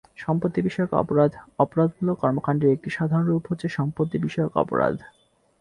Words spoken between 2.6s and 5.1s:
একটি সাধারণ রূপ হচ্ছে সম্পত্তি বিষয়ক অপরাধ।